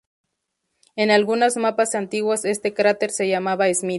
En 0.95 1.11
algunos 1.11 1.57
mapas 1.57 1.93
antiguos 1.93 2.43
este 2.43 2.73
cráter 2.73 3.11
se 3.11 3.27
llamaba 3.29 3.71
"Smith". 3.71 3.89